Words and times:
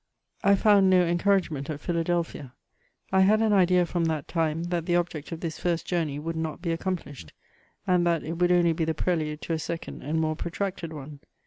I 0.43 0.55
found 0.55 0.89
no 0.89 1.03
encouragement 1.05 1.69
at 1.69 1.79
Philadelphia. 1.79 2.55
I 3.11 3.19
had 3.19 3.39
an 3.39 3.53
idea 3.53 3.85
finom 3.85 4.07
^at 4.07 4.25
time, 4.25 4.63
that 4.63 4.87
the 4.87 4.95
object 4.95 5.31
of 5.31 5.41
this 5.41 5.59
first 5.59 5.85
journey 5.85 6.17
would 6.17 6.35
not 6.35 6.59
be 6.59 6.71
ac 6.71 6.81
complished, 6.83 7.29
and 7.85 8.03
that 8.07 8.23
it 8.23 8.39
would 8.39 8.51
only 8.51 8.73
be 8.73 8.83
the 8.83 8.95
prelude 8.95 9.41
to 9.43 9.53
a 9.53 9.59
second 9.59 10.01
and 10.01 10.19
more 10.19 10.35
protracted 10.35 10.91
one. 10.91 11.19